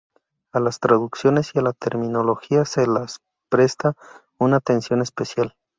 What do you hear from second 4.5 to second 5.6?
atención especial.